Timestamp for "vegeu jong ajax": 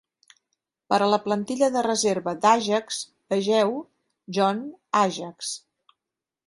3.35-5.55